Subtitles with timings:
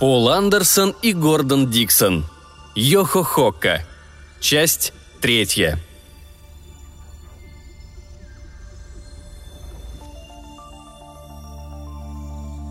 [0.00, 2.24] Пол Андерсон и Гордон Диксон.
[2.76, 3.84] Йохо-Хокка.
[4.38, 5.80] Часть третья.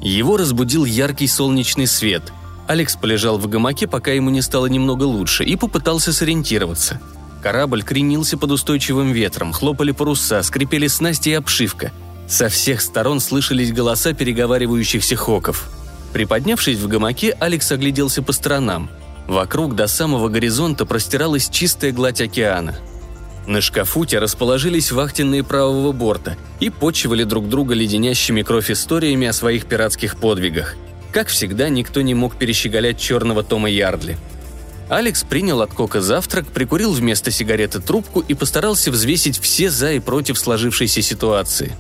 [0.01, 2.23] Его разбудил яркий солнечный свет.
[2.65, 7.01] Алекс полежал в гамаке, пока ему не стало немного лучше, и попытался сориентироваться.
[7.43, 11.91] Корабль кренился под устойчивым ветром, хлопали паруса, скрипели снасти и обшивка.
[12.29, 15.69] Со всех сторон слышались голоса переговаривающихся хоков.
[16.17, 18.89] Приподнявшись в гамаке, Алекс огляделся по сторонам.
[19.27, 22.75] Вокруг до самого горизонта простиралась чистая гладь океана–
[23.45, 29.67] на шкафуте расположились вахтенные правого борта и почивали друг друга леденящими кровь историями о своих
[29.67, 30.75] пиратских подвигах.
[31.11, 34.17] Как всегда, никто не мог перещеголять черного Тома Ярдли.
[34.89, 39.99] Алекс принял от Кока завтрак, прикурил вместо сигареты трубку и постарался взвесить все за и
[39.99, 41.73] против сложившейся ситуации.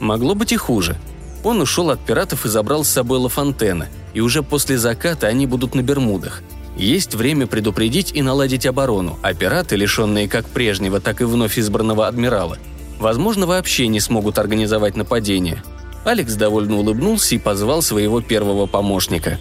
[0.00, 0.98] Могло быть и хуже.
[1.44, 5.74] Он ушел от пиратов и забрал с собой Лафонтена, и уже после заката они будут
[5.74, 6.42] на Бермудах–
[6.76, 12.08] есть время предупредить и наладить оборону, а пираты, лишенные как прежнего, так и вновь избранного
[12.08, 12.58] адмирала,
[12.98, 15.62] возможно, вообще не смогут организовать нападение.
[16.04, 19.38] Алекс довольно улыбнулся и позвал своего первого помощника.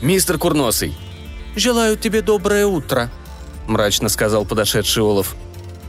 [0.00, 0.94] «Мистер Курносый!»
[1.54, 3.10] «Желаю тебе доброе утро»,–
[3.68, 5.36] мрачно сказал подошедший Олаф.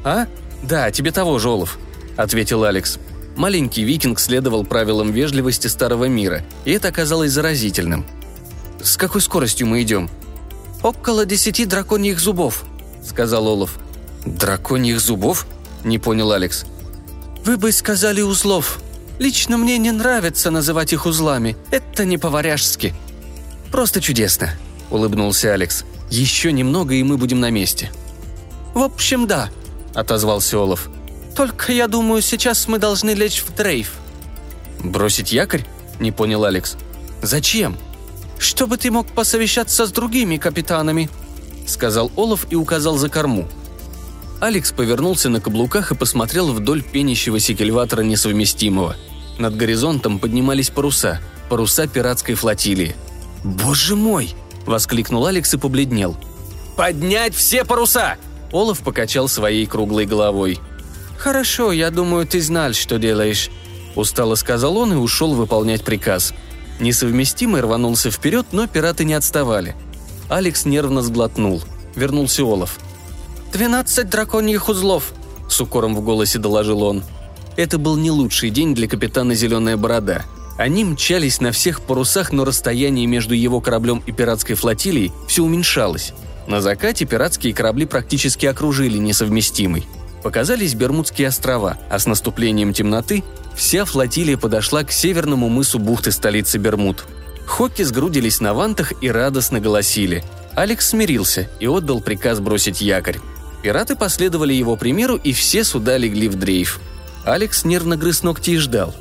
[0.04, 0.28] «А?
[0.62, 1.80] Да, тебе того же, Олаф»,–
[2.18, 3.00] ответил Алекс.
[3.36, 8.05] Маленький викинг следовал правилам вежливости старого мира, и это оказалось заразительным.
[8.81, 10.09] «С какой скоростью мы идем?»
[10.83, 12.63] «Около десяти драконьих зубов»,—
[13.03, 13.78] сказал Олаф.
[14.25, 15.47] «Драконьих зубов?»—
[15.83, 16.66] не понял Алекс.
[17.44, 18.80] «Вы бы сказали узлов.
[19.19, 21.58] Лично мне не нравится называть их узлами.
[21.72, 22.94] Это не по-варяжски».
[23.72, 24.52] «Просто чудесно»,—
[24.89, 25.83] улыбнулся Алекс.
[26.09, 27.91] «Еще немного, и мы будем на месте».
[28.73, 29.50] «В общем, да»,—
[29.94, 30.89] отозвался Олаф.
[31.36, 33.94] «Только я думаю, сейчас мы должны лечь в дрейф».
[34.83, 35.66] «Бросить якорь?»—
[36.00, 36.78] не понял Алекс.
[37.22, 37.78] «Зачем?»
[38.38, 41.09] чтобы ты мог посовещаться с другими капитанами»,—
[41.68, 43.47] сказал Олаф и указал за корму.
[44.41, 48.95] Алекс повернулся на каблуках и посмотрел вдоль пенящегося кильватора несовместимого.
[49.40, 52.95] Над горизонтом поднимались паруса, паруса пиратской флотилии.
[53.44, 54.35] «Боже мой!»–
[54.66, 56.16] воскликнул Алекс и побледнел.
[56.75, 58.18] «Поднять все паруса!»
[58.51, 60.59] Олаф покачал своей круглой головой.
[61.18, 63.50] «Хорошо, я думаю, ты знал, что делаешь»,–
[63.96, 66.34] устало сказал он и ушел выполнять приказ–
[66.80, 69.75] Несовместимый рванулся вперед, но пираты не отставали.
[70.30, 71.62] Алекс нервно сглотнул.
[71.96, 72.80] Вернулся Олаф.
[73.54, 75.14] «Двенадцать драконьих узлов»,—
[75.50, 77.04] с укором в голосе доложил он.
[77.56, 80.25] Это был не лучший день для капитана «Зеленая борода».
[80.58, 86.14] Они мчались на всех парусах, но расстояние между его кораблем и пиратской флотилией все уменьшалось.
[86.48, 89.86] На закате пиратские корабли практически окружили несовместимый.
[90.25, 93.24] Показались Бермудские острова, а с наступлением темноты
[93.56, 97.06] вся флотилия подошла к северному мысу бухты столицы Бермуд.
[97.46, 100.24] Хокки сгрудились на вантах и радостно голосили.
[100.56, 103.19] Алекс смирился и отдал приказ бросить якорь.
[103.62, 106.80] Пираты последовали его примеру, и все суда легли в дрейф.
[107.24, 108.96] Алекс нервно грыз ногти и ждал.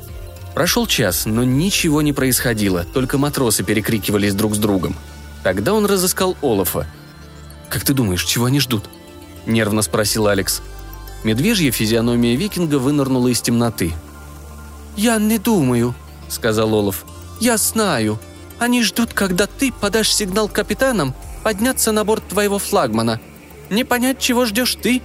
[0.53, 4.95] Прошел час, но ничего не происходило, только матросы перекрикивались друг с другом.
[5.41, 6.85] Тогда он разыскал Олафа.
[7.71, 8.85] «Как ты думаешь, чего они ждут?»–
[9.47, 10.61] нервно спросил Алекс.
[11.25, 13.93] Медвежья физиономия викинга вынырнула из темноты.
[14.95, 15.95] «Я не думаю»,—
[16.29, 17.03] сказал Олаф.
[17.39, 18.19] «Я знаю.
[18.59, 23.19] Они ждут, когда ты подашь сигнал капитанам подняться на борт твоего флагмана.
[23.71, 25.01] Не понять, чего ждешь ты».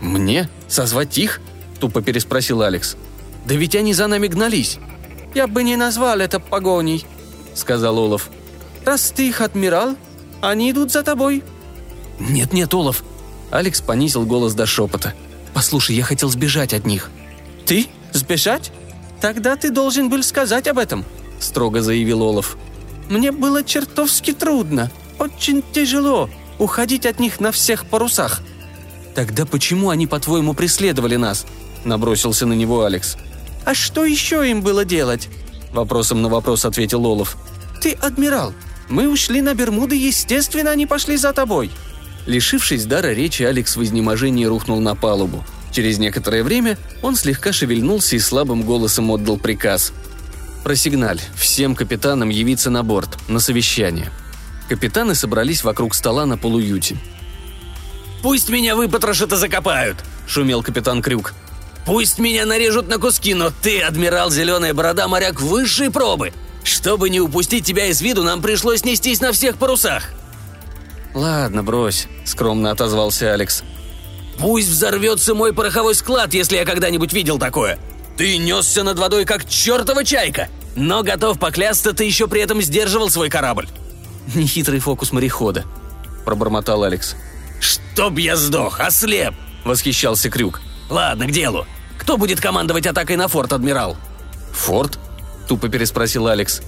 [0.00, 0.48] «Мне?
[0.68, 1.40] Созвать их?»–
[1.80, 2.96] тупо переспросил Алекс.
[3.44, 4.78] «Да ведь они за нами гнались».
[5.34, 7.04] «Я бы не назвал это погоней»,–
[7.54, 8.30] сказал Олаф.
[8.84, 9.96] «Раз ты их адмирал,
[10.40, 11.42] они идут за тобой».
[12.20, 13.02] «Нет-нет, Олаф!»
[13.50, 15.12] Алекс понизил голос до шепота.
[15.60, 17.10] «Послушай, я хотел сбежать от них».
[17.66, 17.88] «Ты?
[18.14, 18.72] Сбежать?
[19.20, 21.04] «Тогда ты должен был сказать об этом»,—
[21.38, 22.56] строго заявил Олаф.
[23.10, 28.40] «Мне было чертовски трудно, очень тяжело уходить от них на всех парусах».
[29.14, 31.44] «Тогда почему они, по-твоему, преследовали нас?»—
[31.84, 33.18] набросился на него Алекс.
[33.66, 35.28] «А что еще им было делать?»—
[35.74, 37.36] вопросом на вопрос ответил Олаф.
[37.82, 38.54] «Ты адмирал.
[38.88, 41.70] Мы ушли на Бермуды, естественно, они пошли за тобой».
[42.26, 45.44] Лишившись дара речи, Алекс в изнеможении рухнул на палубу.
[45.72, 49.92] Через некоторое время он слегка шевельнулся и слабым голосом отдал приказ.
[50.64, 51.20] «Просигналь.
[51.36, 53.18] Всем капитанам явиться на борт.
[53.28, 54.10] На совещание».
[54.68, 56.96] Капитаны собрались вокруг стола на полуюте.
[58.22, 59.96] «Пусть меня выпотрошат и закопают!»–
[60.28, 61.34] шумел капитан Крюк.
[61.86, 66.32] «Пусть меня нарежут на куски, но ты, адмирал Зеленая Борода, моряк высшей пробы!
[66.62, 70.10] Чтобы не упустить тебя из виду, нам пришлось нестись на всех парусах!»
[71.14, 73.62] «Ладно, брось»,– скромно отозвался Алекс.
[74.40, 77.78] Пусть взорвется мой пороховой склад, если я когда-нибудь видел такое.
[78.16, 83.10] Ты несся над водой, как чертова чайка, но готов поклясться, ты еще при этом сдерживал
[83.10, 83.68] свой корабль.
[84.34, 85.64] Нехитрый фокус морехода»,–
[86.24, 87.16] пробормотал Алекс.
[87.60, 89.34] «Чтоб я сдох, ослеп!»–
[89.64, 90.62] восхищался Крюк.
[90.88, 91.66] «Ладно, к делу.
[91.98, 93.98] Кто будет командовать атакой на форт, адмирал?»
[94.52, 94.98] «Форт?»–
[95.48, 96.62] тупо переспросил Алекс.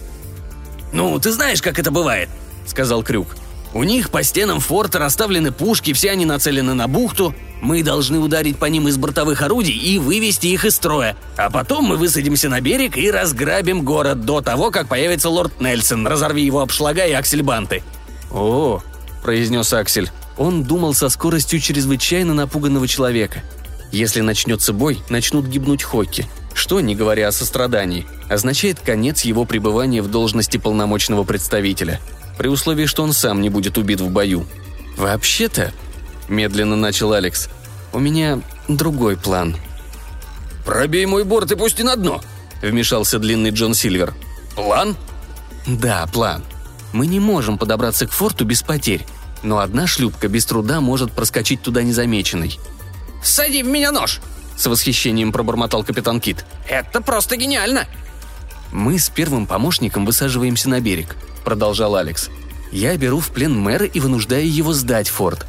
[0.92, 2.28] «Ну, ты знаешь, как это бывает»,–
[2.66, 3.34] сказал Крюк.
[3.74, 7.34] «У них по стенам форта расставлены пушки, все они нацелены на бухту.
[7.60, 11.16] Мы должны ударить по ним из бортовых орудий и вывести их из строя.
[11.36, 16.06] А потом мы высадимся на берег и разграбим город до того, как появится лорд Нельсон.
[16.06, 17.82] Разорви его обшлага и аксельбанты».
[18.30, 18.82] «О»,–
[19.22, 20.10] произнес Аксель.
[20.36, 23.42] Он думал со скоростью чрезвычайно напуганного человека.
[23.90, 30.00] Если начнется бой, начнут гибнуть Хокки, что, не говоря о сострадании, означает конец его пребывания
[30.00, 32.00] в должности полномочного представителя,
[32.42, 34.44] при условии, что он сам не будет убит в бою.
[34.96, 35.72] «Вообще-то»,–
[36.28, 37.48] медленно начал Алекс,–
[37.92, 39.56] «у меня другой план».
[40.64, 42.20] «Пробей мой борт и пусти на дно»,–
[42.60, 44.12] вмешался длинный Джон Сильвер.
[44.56, 44.96] «План?»
[45.68, 46.42] «Да, план.
[46.92, 49.06] Мы не можем подобраться к форту без потерь
[49.44, 52.58] но одна шлюпка без труда может проскочить туда незамеченной.
[53.22, 54.20] «Сади в меня нож!»–
[54.56, 56.44] с восхищением пробормотал капитан Кит.
[56.68, 57.86] «Это просто гениально!»
[58.72, 62.30] «Мы с первым помощником высаживаемся на берег»,– продолжал Алекс.
[62.70, 65.46] «Я беру в плен мэра и вынуждаю его сдать форт.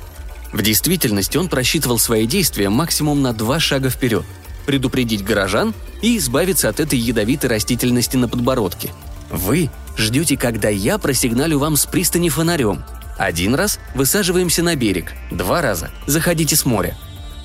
[0.51, 4.25] В действительности он просчитывал свои действия максимум на два шага вперед–
[4.65, 8.91] предупредить горожан и избавиться от этой ядовитой растительности на подбородке.
[9.31, 12.83] Вы ждете, когда я просигналю вам с пристани фонарем–
[13.17, 16.97] один раз высаживаемся на берег, два раза заходите с моря.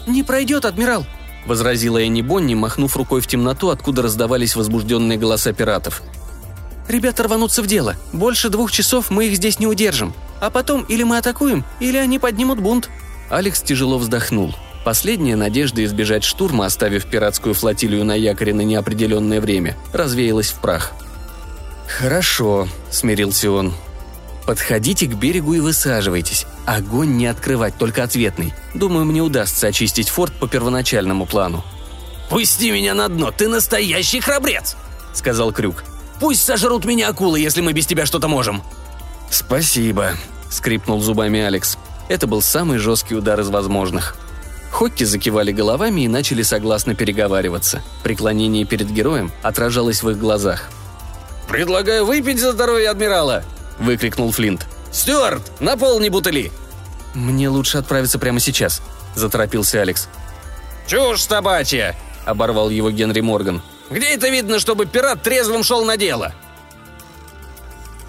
[0.06, 1.04] «Не пройдет, адмирал!»–
[1.46, 6.02] возразила Энни Бонни, махнув рукой в темноту, откуда раздавались возбужденные голоса пиратов.
[6.88, 7.96] «Ребята рванутся в дело.
[8.12, 10.14] Больше двух часов мы их здесь не удержим.
[10.40, 12.88] А потом или мы атакуем, или они поднимут бунт».
[13.30, 14.54] Алекс тяжело вздохнул.
[14.84, 20.92] Последняя надежда избежать штурма, оставив пиратскую флотилию на якоре на неопределенное время, развеялась в прах.
[21.86, 23.74] «Хорошо»,— смирился он.
[24.48, 26.46] Подходите к берегу и высаживайтесь.
[26.64, 28.54] Огонь не открывать, только ответный.
[28.72, 31.62] Думаю, мне удастся очистить форт по первоначальному плану».
[32.30, 34.76] «Пусти меня на дно, ты настоящий храбрец!»—
[35.12, 35.84] сказал Крюк.
[36.20, 38.62] «Пусть сожрут меня акулы, если мы без тебя что-то можем!»
[39.30, 40.12] «Спасибо»,—
[40.50, 41.78] скрипнул зубами Алекс.
[42.08, 44.16] Это был самый жесткий удар из возможных.
[44.70, 47.82] Хокки закивали головами и начали согласно переговариваться.
[48.02, 50.68] Преклонение перед героем отражалось в их глазах.
[51.48, 53.44] «Предлагаю выпить за здоровье адмирала!»–
[53.78, 54.66] выкрикнул Флинт.
[54.92, 56.52] «Стюарт, наполни бутыли!»
[57.14, 58.82] «Мне лучше отправиться прямо сейчас»,–
[59.14, 60.08] заторопился Алекс.
[60.86, 63.62] «Чушь собачья!»– оборвал его Генри Морган.
[63.90, 66.34] «Где это видно, чтобы пират трезвым шел на дело?»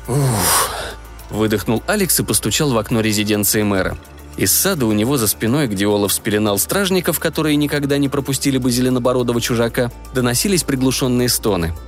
[0.08, 0.70] «Ух!»–
[1.30, 3.98] выдохнул Алекс и постучал в окно резиденции мэра.
[4.38, 8.72] Из сада у него за спиной, где Олаф спеленал стражников, которые никогда не пропустили бы
[8.72, 11.76] зеленобородого чужака, доносились приглушенные стоны–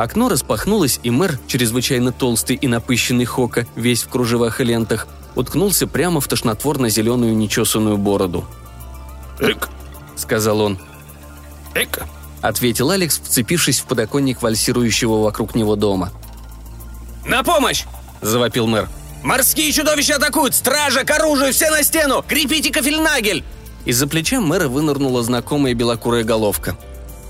[0.00, 5.86] Окно распахнулось, и мэр, чрезвычайно толстый и напыщенный Хока, весь в кружевах и лентах, уткнулся
[5.86, 8.46] прямо в тошнотворно-зеленую нечесанную бороду.
[9.38, 9.68] «Эк!»—
[10.16, 10.78] сказал он.
[11.74, 12.00] «Эк!»—
[12.42, 16.12] ответил Алекс, вцепившись в подоконник вальсирующего вокруг него дома.
[17.26, 17.84] «На помощь!»—
[18.20, 18.88] завопил мэр.
[19.22, 20.54] «Морские чудовища атакуют!
[20.54, 22.24] Стража, к оружию, все на стену!
[22.26, 23.44] Крепите кафельнагель!»
[23.84, 26.76] Из-за плеча мэра вынырнула знакомая белокурая головка.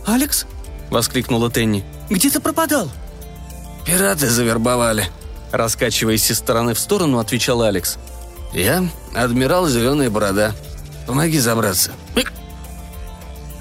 [0.07, 0.47] «Алекс?»—
[0.91, 1.85] воскликнула Тенни.
[2.11, 2.91] Где ты пропадал?»
[3.87, 5.07] «Пираты завербовали»,—
[5.53, 7.97] раскачиваясь из стороны в сторону, отвечал Алекс.
[8.53, 10.53] «Я адмирал Зеленая Борода.
[11.07, 11.93] Помоги забраться».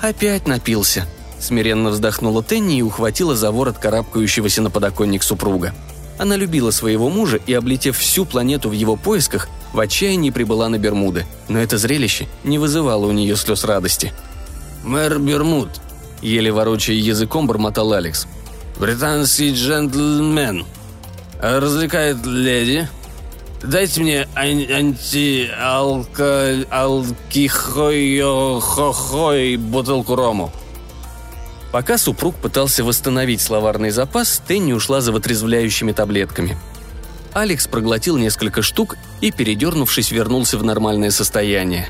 [0.01, 1.07] «Опять напился»,—
[1.39, 5.73] смиренно вздохнула Тенни и ухватила за ворот карабкающегося на подоконник супруга.
[6.17, 10.77] Она любила своего мужа и, облетев всю планету в его поисках, в отчаянии прибыла на
[10.77, 14.11] Бермуды, но это зрелище не вызывало у нее слез радости.
[14.83, 15.69] «Мэр Бермуд»,—
[16.21, 18.27] еле ворочая языком бормотал Алекс—
[18.79, 20.65] британский джентльмен.
[21.41, 22.89] Развлекает леди.
[23.61, 26.65] Дайте мне ан- анти-алко...
[26.71, 28.17] алкихой
[29.57, 30.51] бутылку рому».
[31.71, 36.57] Пока супруг пытался восстановить словарный запас, Тенни ушла за вытрезвляющими таблетками.
[37.33, 41.87] Алекс проглотил несколько штук и, передернувшись, вернулся в нормальное состояние.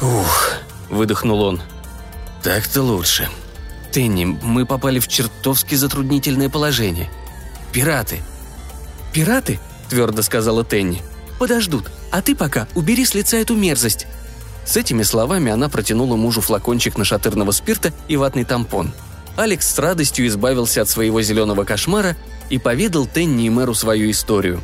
[0.00, 0.52] «Ух»,—
[0.90, 1.60] выдохнул он.
[2.42, 3.28] «Так-то лучше»,
[3.90, 7.10] Тенни, мы попали в чертовски затруднительное положение.
[7.72, 8.20] Пираты.
[9.12, 9.58] Пираты?
[9.88, 11.02] Твердо сказала Тенни.
[11.38, 14.06] Подождут, а ты пока убери с лица эту мерзость.
[14.68, 18.92] С этими словами она протянула мужу флакончик нашатырного спирта и ватный тампон.
[19.34, 22.18] Алекс с радостью избавился от своего зеленого кошмара
[22.50, 24.60] и поведал Тенни и мэру свою историю.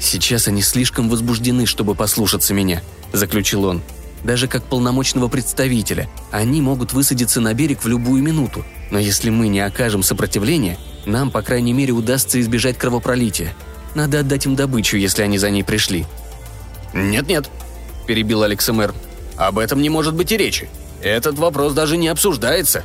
[0.00, 2.82] «Сейчас они слишком возбуждены, чтобы послушаться меня»,–
[3.12, 3.82] заключил он
[4.24, 6.06] даже как полномочного представителя.
[6.30, 11.30] Они могут высадиться на берег в любую минуту, но если мы не окажем сопротивления, нам,
[11.30, 13.54] по крайней мере, удастся избежать кровопролития.
[13.94, 16.04] Надо отдать им добычу, если они за ней пришли».
[16.92, 17.48] «Нет-нет»,–
[18.06, 18.92] перебил Алекса мэр.
[19.40, 20.68] «Об этом не может быть и речи.
[21.02, 22.84] Этот вопрос даже не обсуждается».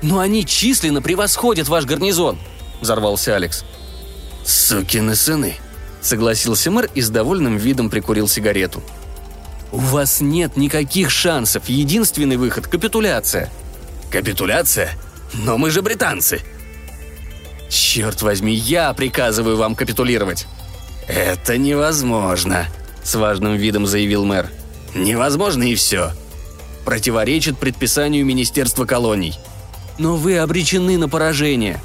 [0.00, 2.38] «Но они численно превосходят ваш гарнизон»,–
[2.80, 3.64] взорвался Алекс.
[4.44, 5.56] «Сукины сыны»,–
[6.00, 8.80] согласился мэр и с довольным видом прикурил сигарету.
[9.72, 11.68] «У вас нет никаких шансов.
[11.68, 13.50] Единственный выход– капитуляция».
[14.08, 14.92] «Капитуляция?
[15.34, 16.42] Но мы же британцы!»
[17.68, 20.46] «Черт возьми, я приказываю вам капитулировать!»
[21.08, 22.68] «Это невозможно»,–
[23.02, 24.48] с важным видом заявил мэр.
[24.94, 26.12] «Невозможно и все.
[26.84, 29.38] Противоречит предписанию Министерства колоний.
[29.98, 31.80] Но вы обречены на поражение».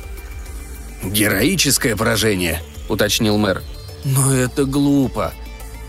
[1.03, 3.61] «Героическое поражение»,– уточнил мэр.
[4.03, 5.33] «Но это глупо».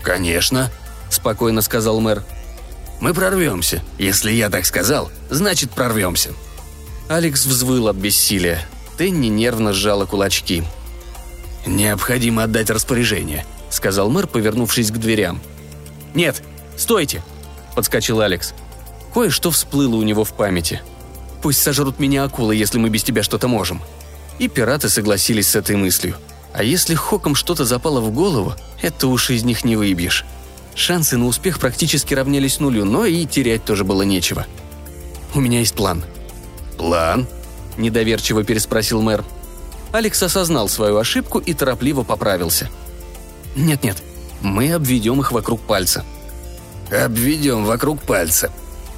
[0.03, 0.71] «Конечно»,–
[1.09, 2.23] спокойно сказал мэр.
[3.01, 3.83] «Мы прорвемся.
[3.97, 6.31] Если я так сказал, значит прорвемся».
[7.07, 8.61] Алекс взвыл от бессилия.
[8.97, 10.63] Тенни нервно сжала кулачки.
[11.65, 15.41] «Необходимо отдать распоряжение»,— сказал мэр, повернувшись к дверям.
[16.13, 16.43] «Нет,
[16.79, 17.21] стойте!»—
[17.75, 18.53] подскочил Алекс.
[19.13, 20.81] Кое-что всплыло у него в памяти.
[21.41, 23.81] «Пусть сожрут меня акулы, если мы без тебя что-то можем».
[24.39, 26.15] И пираты согласились с этой мыслью.
[26.53, 30.25] А если Хоком что-то запало в голову, это уж из них не выбьешь.
[30.75, 34.45] Шансы на успех практически равнялись нулю, но и терять тоже было нечего.
[35.33, 36.03] «У меня есть план».
[36.77, 37.27] «План?»–
[37.77, 39.23] недоверчиво переспросил мэр.
[39.91, 42.69] Алекс осознал свою ошибку и торопливо поправился.
[43.55, 43.97] «Нет-нет,
[44.41, 46.05] мы обведем их вокруг пальца».
[46.91, 48.51] «Обведем вокруг пальца».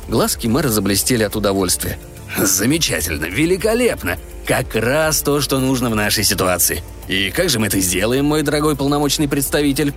[0.07, 1.99] Глазки мэра заблестели от удовольствия.
[2.37, 4.17] «Замечательно, великолепно!
[4.45, 6.83] Как раз то, что нужно в нашей ситуации.
[7.07, 9.93] И как же мы это сделаем, мой дорогой полномочный представитель?»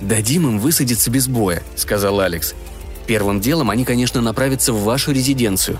[0.00, 2.54] «Дадим им высадиться без боя»,— сказал Алекс.
[3.06, 5.78] «Первым делом они, конечно, направятся в вашу резиденцию».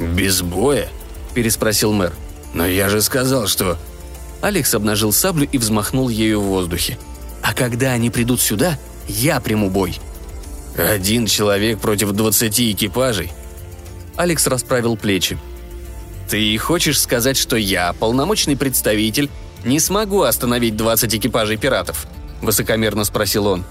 [0.00, 0.88] «Без боя?»–
[1.34, 2.12] переспросил мэр.
[2.54, 3.78] «Но я же сказал, что...»
[4.42, 6.98] Алекс обнажил саблю и взмахнул ею в воздухе.
[7.42, 9.98] «А когда они придут сюда, я приму бой».
[10.76, 13.32] «Один человек против двадцати экипажей?»
[14.16, 15.38] Алекс расправил плечи.
[16.28, 19.30] «Ты хочешь сказать, что я, полномочный представитель,
[19.64, 22.06] не смогу остановить двадцать экипажей пиратов?»–
[22.42, 23.64] высокомерно спросил он.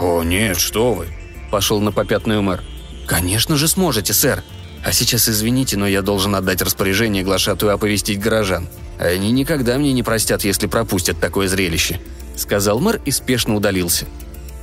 [0.00, 1.08] «О, нет, что вы!»–
[1.50, 2.62] пошел на попятную мэр.
[3.06, 4.44] «Конечно же сможете, сэр.
[4.84, 8.68] А сейчас извините, но я должен отдать распоряжение глашатую оповестить горожан.
[8.98, 12.00] Они никогда мне не простят, если пропустят такое зрелище»,–
[12.36, 14.06] сказал мэр и спешно удалился.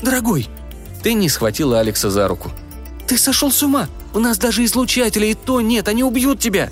[0.01, 0.47] «Дорогой!»
[1.01, 2.51] Тенни схватила Алекса за руку.
[3.07, 3.87] «Ты сошел с ума!
[4.13, 6.69] У нас даже излучателя и то нет, они убьют тебя!»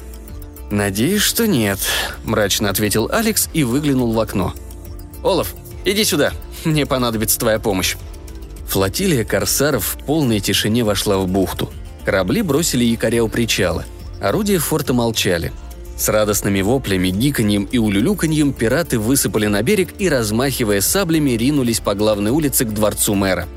[0.70, 1.80] «Надеюсь, что нет»,–
[2.24, 4.54] мрачно ответил Алекс и выглянул в окно.
[5.24, 6.32] «Олаф, иди сюда,
[6.64, 7.96] мне понадобится твоя помощь».
[8.68, 11.72] Флотилия корсаров в полной тишине вошла в бухту.
[12.06, 13.84] Корабли бросили якоря у причала.
[14.22, 15.52] Орудия форта молчали.
[15.98, 21.96] С радостными воплями, гиканьем и улюлюканьем пираты высыпали на берег и, размахивая саблями, ринулись по
[21.96, 23.48] главной улице к дворцу мэра.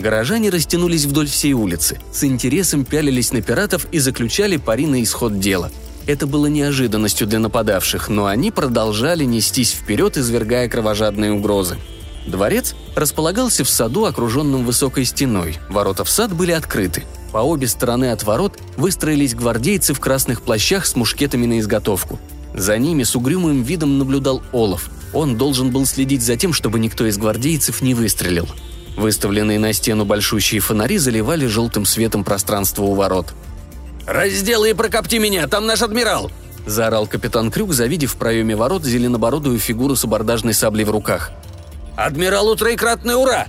[0.00, 5.38] Горожане растянулись вдоль всей улицы, с интересом пялились на пиратов и заключали пари на исход
[5.38, 5.70] дела–
[6.06, 11.76] это было неожиданностью для нападавших, но они продолжали нестись вперед, извергая кровожадные угрозы.
[12.26, 15.58] Дворец располагался в саду, окруженном высокой стеной.
[15.68, 17.04] Ворота в сад были открыты.
[17.32, 22.18] По обе стороны от ворот выстроились гвардейцы в красных плащах с мушкетами на изготовку.
[22.54, 24.90] За ними с угрюмым видом наблюдал Олаф.
[25.12, 28.48] Он должен был следить за тем, чтобы никто из гвардейцев не выстрелил.
[29.00, 33.34] Выставленные на стену большущие фонари заливали желтым светом пространство у ворот–
[34.10, 36.32] «Разделай и прокопти меня, там наш адмирал!»–
[36.66, 41.30] заорал капитан Крюк, завидев в проеме ворот зеленобородую фигуру с абордажной саблей в руках.
[41.96, 43.46] «Адмиралу троекратное ура!»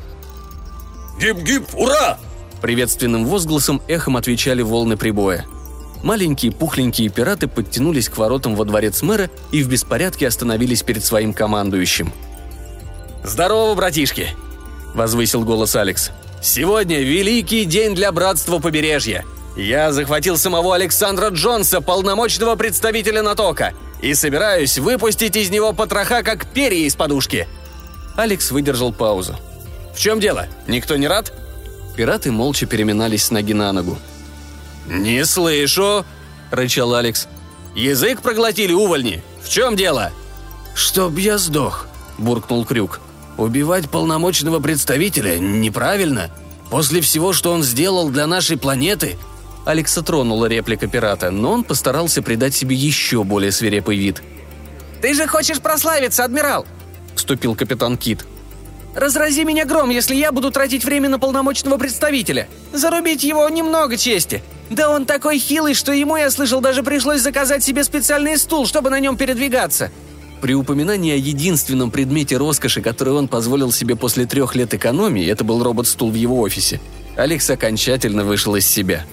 [1.20, 2.20] «Гип-гип, ура!»
[2.62, 5.46] Приветственным возгласом эхом отвечали волны прибоя.
[6.04, 11.34] Маленькие пухленькие пираты подтянулись к воротам во дворец мэра и в беспорядке остановились перед своим
[11.34, 12.12] командующим.
[13.24, 14.28] «Здорово, братишки!»–
[14.94, 16.12] возвысил голос Алекс.
[16.42, 19.26] «Сегодня великий день для братства побережья.
[19.56, 26.48] Я захватил самого Александра Джонса, полномочного представителя Натока, и собираюсь выпустить из него потроха, как
[26.48, 27.48] перья из подушки».
[28.16, 29.36] Алекс выдержал паузу.
[29.94, 30.48] «В чем дело?
[30.68, 31.34] Никто не рад?»
[31.96, 33.98] Пираты молча переминались с ноги на ногу.
[34.88, 36.06] «Не слышу!»–
[36.52, 37.28] рычал Алекс.
[37.76, 39.24] «Язык проглотили увольни!
[39.44, 40.12] В чем дело?»
[40.74, 43.02] «Чтоб я сдох!»– буркнул Крюк.
[43.38, 46.30] «Убивать полномочного представителя неправильно.
[46.70, 49.18] После всего, что он сделал для нашей планеты,
[49.66, 54.24] Алекса тронула реплика пирата, но он постарался придать себе еще более свирепый вид.
[55.02, 56.66] «Ты же хочешь прославиться, адмирал!»–
[57.16, 58.26] вступил капитан Кит.
[58.96, 62.48] «Разрази меня гром, если я буду тратить время на полномочного представителя.
[62.74, 64.44] Зарубить его немного чести.
[64.70, 68.90] Да он такой хилый, что ему, я слышал, даже пришлось заказать себе специальный стул, чтобы
[68.90, 69.92] на нем передвигаться».
[70.42, 75.44] При упоминании о единственном предмете роскоши, который он позволил себе после трех лет экономии, это
[75.44, 76.82] был робот-стул в его офисе,
[77.16, 79.06] Алекс окончательно вышел из себя.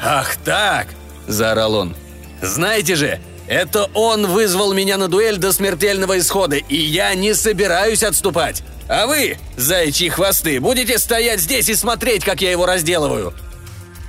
[0.00, 0.88] «Ах так!»–
[1.28, 1.94] заорал он.
[2.40, 8.02] «Знаете же, это он вызвал меня на дуэль до смертельного исхода, и я не собираюсь
[8.02, 8.64] отступать.
[8.88, 13.32] А вы, зайчьи хвосты, будете стоять здесь и смотреть, как я его разделываю».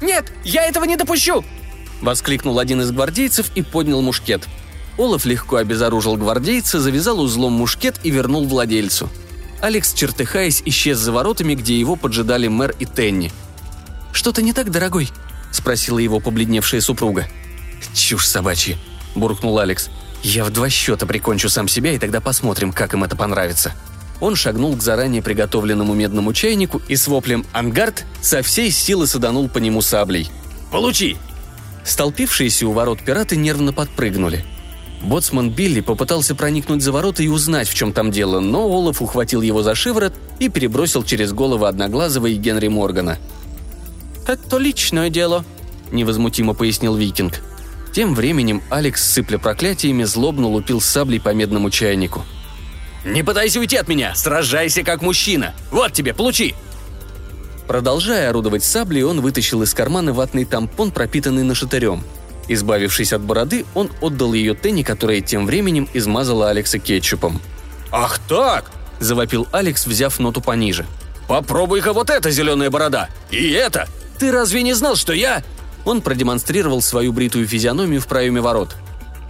[0.02, 1.46] «Нет, я этого не допущу!»–
[2.02, 4.48] воскликнул один из гвардейцев и поднял мушкет.
[4.98, 9.10] Олаф легко обезоружил гвардейца, завязал узлом мушкет и вернул владельцу.
[9.62, 13.32] Алекс, чертыхаясь, исчез за воротами, где его поджидали мэр и Тенни.
[14.12, 15.10] «Что-то не так, дорогой?»–
[15.52, 17.28] спросила его побледневшая супруга.
[17.96, 18.78] «Чушь собачья»,–
[19.16, 19.90] буркнул Алекс.
[20.22, 23.72] «Я в два счета прикончу сам себя, и тогда посмотрим, как им это понравится».
[24.20, 29.50] Он шагнул к заранее приготовленному медному чайнику и с воплем «Ангард» со всей силы саданул
[29.50, 30.30] по нему саблей.
[30.72, 31.18] «Получи!»
[31.84, 34.46] Столпившиеся у ворот пираты нервно подпрыгнули.
[35.04, 39.42] Боцман Билли попытался проникнуть за ворота и узнать, в чем там дело, но Олаф ухватил
[39.42, 43.18] его за шиворот и перебросил через головы Одноглазого и Генри Моргана.
[44.26, 45.44] «Это личное дело»,–
[45.92, 47.42] невозмутимо пояснил Викинг.
[47.94, 52.24] Тем временем Алекс, сыпля проклятиями, злобно лупил саблей по медному чайнику.
[53.06, 54.16] «Не пытайся уйти от меня!
[54.16, 55.54] Сражайся как мужчина!
[55.70, 56.56] Вот тебе, получи!»
[57.68, 62.04] Продолжая орудовать саблей, он вытащил из кармана ватный тампон, пропитанный нашатырем.
[62.48, 67.42] Избавившись от бороды, он отдал ее Тенни, которая тем временем измазала Алекса кетчупом.
[67.92, 70.86] «Ах так!»– завопил Алекс, взяв ноту пониже.
[71.28, 73.10] «Попробуй-ка вот эта зеленая борода!
[73.32, 73.88] И это!
[74.20, 75.44] Ты разве не знал, что я...»
[75.86, 78.76] Он продемонстрировал свою бритую физиономию в проеме ворот.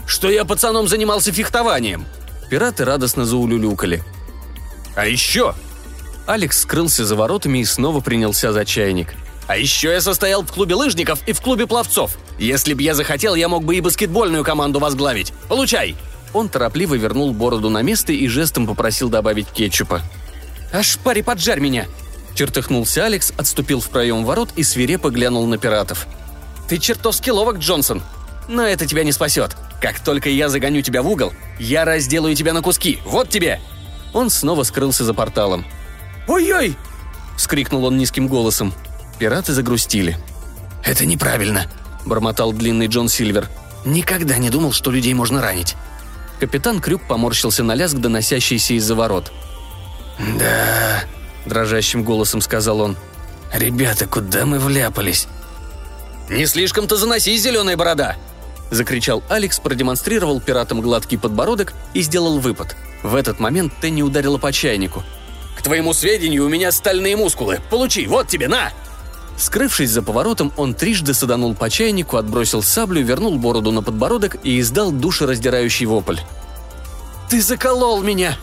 [0.06, 2.06] «Что я пацаном занимался фехтованием!»
[2.50, 4.04] Пираты радостно заулюлюкали.
[4.96, 5.56] «А еще...»
[6.26, 9.14] Алекс скрылся за воротами и снова принялся за чайник.
[9.48, 12.18] «А еще я состоял в клубе лыжников и в клубе пловцов.
[12.40, 15.34] Если б я захотел, я мог бы и баскетбольную команду возглавить.
[15.50, 15.96] Получай!»
[16.34, 20.02] Он торопливо вернул бороду на место и жестом попросил добавить кетчупа.
[20.72, 21.86] «Аж пари поджарь меня!»
[22.36, 26.08] Чертыхнулся Алекс, отступил в проем ворот и свирепо глянул на пиратов.
[26.68, 28.02] «Ты чертовски ловок, Джонсон!
[28.48, 29.56] Но это тебя не спасет.
[29.80, 33.00] Как только я загоню тебя в угол, я разделаю тебя на куски.
[33.06, 33.62] Вот тебе!»
[34.14, 35.66] Он снова скрылся за порталом.
[36.28, 36.76] «Ой-ой!»–
[37.38, 38.74] вскрикнул он низким голосом.
[39.24, 40.18] Пираты загрустили.
[40.84, 41.68] «Это неправильно»,–
[42.06, 43.48] бормотал длинный Джон Сильвер.
[43.86, 45.78] «Никогда не думал, что людей можно ранить».
[46.42, 49.32] Капитан Крюк поморщился на лязг, доносящийся из-за ворот.
[50.38, 51.06] «Да»,–
[51.46, 52.98] дрожащим голосом сказал он.
[53.54, 55.28] «Ребята, куда мы вляпались?»
[56.30, 58.18] «Не слишком-то заноси, зеленая борода!»–
[58.72, 62.76] закричал Алекс, продемонстрировал пиратам гладкий подбородок и сделал выпад.
[63.04, 65.02] В этот момент Тенни ударила по чайнику.
[65.58, 67.62] «К твоему сведению, у меня стальные мускулы.
[67.70, 68.74] Получи, вот тебе, на!»
[69.38, 74.60] Скрывшись за поворотом, он трижды саданул по чайнику, отбросил саблю, вернул бороду на подбородок и
[74.60, 76.20] издал душераздирающий вопль.
[77.30, 78.38] «Ты заколол меня!»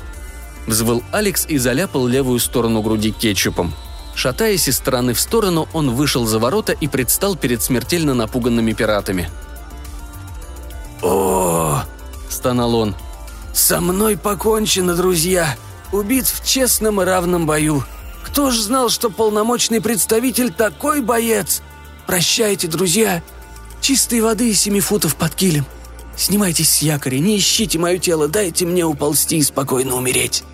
[0.67, 3.73] Взвыл Алекс и заляпал левую сторону груди кетчупом.
[4.15, 9.31] Шатаясь из стороны в сторону, он вышел за ворота и предстал перед смертельно напуганными пиратами.
[11.03, 11.83] «О!»–
[12.29, 12.95] стонал он.
[13.53, 15.57] «Со мной покончено, друзья!
[15.93, 17.85] Убит в честном и равном бою!
[18.31, 21.63] Кто ж знал, что полномочный представитель такой боец?
[22.07, 23.23] Прощайте, друзья!
[23.81, 25.67] Чистой воды и семи футов под килем!
[26.17, 30.45] Снимайтесь с якоря, не ищите мое тело, дайте мне уползти и спокойно умереть!»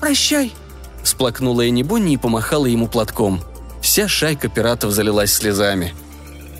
[0.00, 0.52] «Прощай!»–
[1.02, 3.42] всплакнула Энни Бонни и помахала ему платком.
[3.82, 5.94] Вся шайка пиратов залилась слезами.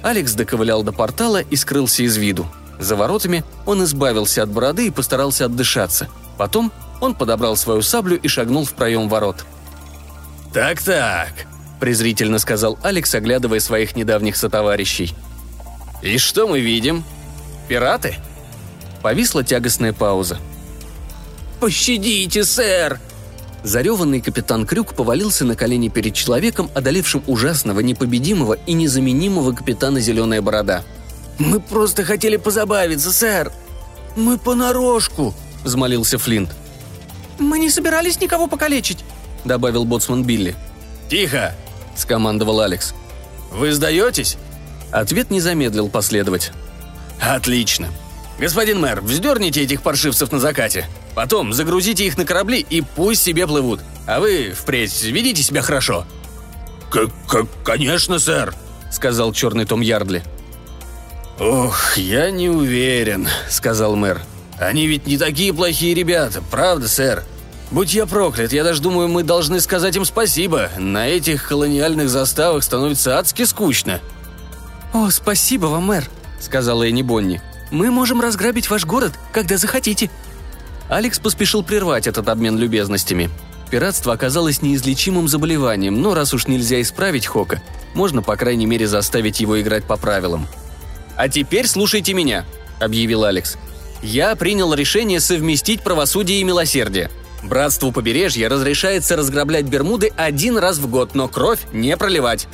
[0.03, 2.47] Алекс доковылял до портала и скрылся из виду.
[2.79, 6.09] За воротами он избавился от бороды и постарался отдышаться.
[6.37, 6.71] Потом
[7.01, 9.47] он подобрал свою саблю и шагнул в проем ворот.
[10.53, 11.47] «Так-так»,–
[11.81, 15.15] презрительно сказал Алекс, оглядывая своих недавних сотоварищей.
[16.03, 17.05] «И что мы видим?
[17.69, 18.17] Пираты?»
[19.03, 20.39] Повисла тягостная пауза.
[21.59, 23.01] «Пощадите, сэр!»
[23.63, 30.43] Зареванный капитан Крюк повалился на колени перед человеком, одолевшим ужасного, непобедимого и незаменимого капитана Зеленая
[30.43, 30.83] Борода.
[31.39, 33.53] «Мы просто хотели позабавиться, сэр!
[34.17, 35.33] Мы понарошку!»–
[35.65, 36.51] взмолился Флинт.
[37.39, 38.99] «Мы не собирались никого покалечить»,–
[39.45, 40.55] добавил боцман Билли.
[41.09, 41.55] «Тихо!»–
[41.97, 42.95] скомандовал Алекс.
[43.53, 44.37] «Вы сдаетесь?»
[44.91, 46.53] Ответ не замедлил последовать.
[47.21, 47.89] «Отлично.
[48.39, 50.87] Господин мэр, вздерните этих паршивцев на закате.
[51.15, 53.81] Потом загрузите их на корабли и пусть себе плывут.
[54.07, 56.07] А вы впредь ведите себя хорошо».
[56.91, 58.55] «К-к- «Конечно, сэр»,—
[58.91, 60.23] сказал черный Том Ярдли.
[61.39, 64.21] «Ох, я не уверен»,— сказал мэр.
[64.59, 67.25] «Они ведь не такие плохие ребята, правда, сэр?
[67.73, 70.69] Будь я проклят, я даже думаю, мы должны сказать им спасибо.
[70.77, 74.01] На этих колониальных заставах становится адски скучно».
[74.93, 76.09] «О, спасибо вам, мэр»,—
[76.41, 77.41] сказала Энни Бонни.
[77.71, 80.11] «Мы можем разграбить ваш город, когда захотите».
[80.91, 83.31] Алекс поспешил прервать этот обмен любезностями.
[83.71, 87.63] Пиратство оказалось неизлечимым заболеванием, но раз уж нельзя исправить Хока,
[87.95, 90.47] можно, по крайней мере, заставить его играть по правилам.
[91.17, 92.45] «А теперь слушайте меня»,—
[92.81, 93.57] объявил Алекс.
[94.03, 97.11] «Я принял решение совместить правосудие и милосердие.
[97.43, 102.49] Братству побережья разрешается разграблять Бермуды один раз в год, но кровь не проливать».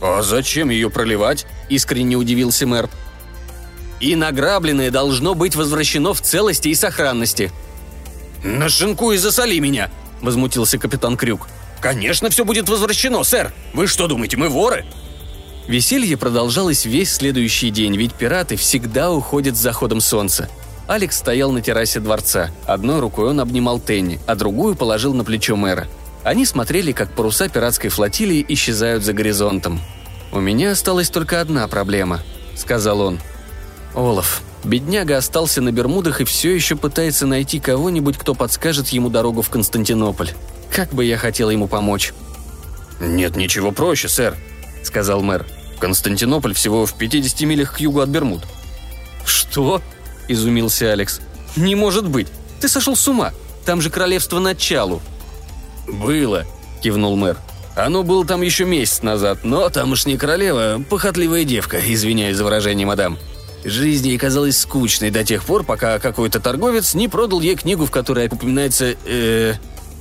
[0.00, 2.88] «А зачем ее проливать?»– искренне удивился мэр.
[4.00, 7.50] «И награбленное должно быть возвращено в целости и сохранности».
[8.44, 9.90] «Нашинкуй и засоли меня!»–
[10.22, 11.48] возмутился капитан Крюк.
[11.80, 13.52] «Конечно, все будет возвращено, сэр!
[13.74, 14.84] Вы что думаете, мы воры?»
[15.66, 20.48] Веселье продолжалось весь следующий день, ведь пираты всегда уходят с заходом солнца.
[20.88, 22.50] Алекс стоял на террасе дворца.
[22.66, 25.86] Одной рукой он обнимал Тенни, а другую положил на плечо мэра.
[26.24, 29.80] Они смотрели, как паруса пиратской флотилии исчезают за горизонтом.
[30.32, 32.20] «У меня осталась только одна проблема»,—
[32.56, 33.20] сказал он.
[33.94, 39.42] «Олаф, Бедняга остался на Бермудах и все еще пытается найти кого-нибудь, кто подскажет ему дорогу
[39.42, 40.30] в Константинополь.
[40.70, 42.12] Как бы я хотел ему помочь.
[42.98, 44.36] «Нет ничего проще, сэр»,—
[44.82, 45.46] сказал мэр.
[45.78, 48.42] «Константинополь всего в 50 милях к югу от Бермуд».
[49.24, 49.80] «Что?»–
[50.28, 51.20] изумился Алекс.
[51.56, 52.28] «Не может быть!
[52.60, 53.32] Ты сошел с ума!
[53.64, 55.02] Там же королевство началу!»
[55.86, 56.44] «Было»,–
[56.82, 57.36] кивнул мэр.
[57.76, 63.18] «Оно было там еще месяц назад, но тамошняя королева– похотливая девка, извиняюсь за выражение, мадам.
[63.64, 67.90] Жизнь ей казалась скучной до тех пор, пока какой-то торговец не продал ей книгу, в
[67.90, 68.94] которой упоминается...
[69.04, 69.54] Э...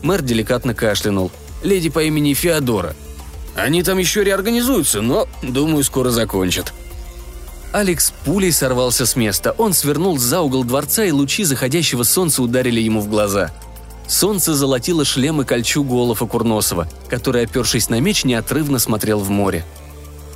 [0.04, 1.32] Мэр деликатно кашлянул.
[1.64, 2.96] Леди по имени Феодора.
[3.56, 6.72] Они там еще реорганизуются, но, думаю, скоро закончат.
[7.74, 9.54] Алекс пулей сорвался с места.
[9.58, 13.52] Он свернул за угол дворца, и лучи заходящего солнца ударили ему в глаза.
[14.08, 19.66] Солнце золотило шлем и кольчугу Олафа Курносова, который, опершись на меч, неотрывно смотрел в море.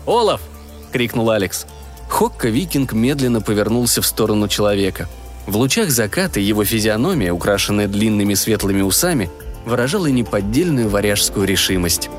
[0.06, 0.41] «Олаф!»—
[0.91, 1.65] крикнул Алекс.
[2.10, 5.08] Хокка-викинг медленно повернулся в сторону человека.
[5.48, 9.30] В лучах заката его физиономия, украшенная длинными светлыми усами,
[9.65, 12.10] выражала неподдельную варяжскую решимость.